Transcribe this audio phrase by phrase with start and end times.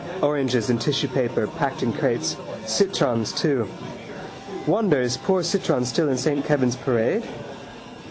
[0.23, 2.35] Oranges in tissue paper packed in crates.
[2.65, 3.67] Citrons too.
[4.65, 7.23] Wonder is poor Citron still in Saint Kevin's parade.